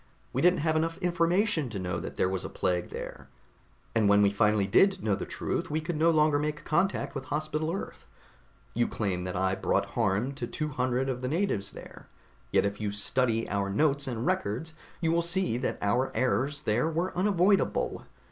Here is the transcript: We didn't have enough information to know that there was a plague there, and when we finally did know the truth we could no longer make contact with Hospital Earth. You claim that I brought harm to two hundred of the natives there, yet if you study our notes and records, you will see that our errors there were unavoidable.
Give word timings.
We 0.33 0.41
didn't 0.41 0.61
have 0.61 0.75
enough 0.75 0.97
information 0.97 1.69
to 1.69 1.77
know 1.77 1.99
that 1.99 2.15
there 2.15 2.27
was 2.27 2.43
a 2.43 2.49
plague 2.49 2.89
there, 2.89 3.29
and 3.93 4.09
when 4.09 4.23
we 4.23 4.31
finally 4.31 4.65
did 4.65 5.03
know 5.03 5.13
the 5.13 5.27
truth 5.27 5.69
we 5.69 5.79
could 5.79 5.95
no 5.95 6.09
longer 6.09 6.39
make 6.39 6.65
contact 6.65 7.13
with 7.13 7.25
Hospital 7.25 7.71
Earth. 7.71 8.07
You 8.73 8.87
claim 8.87 9.25
that 9.25 9.35
I 9.35 9.53
brought 9.53 9.91
harm 9.93 10.31
to 10.31 10.47
two 10.47 10.69
hundred 10.69 11.07
of 11.07 11.21
the 11.21 11.27
natives 11.27 11.69
there, 11.73 12.09
yet 12.51 12.65
if 12.65 12.81
you 12.81 12.91
study 12.91 13.47
our 13.47 13.69
notes 13.69 14.07
and 14.07 14.25
records, 14.25 14.73
you 15.01 15.11
will 15.11 15.21
see 15.21 15.55
that 15.59 15.77
our 15.83 16.11
errors 16.15 16.61
there 16.61 16.89
were 16.89 17.15
unavoidable. 17.15 18.07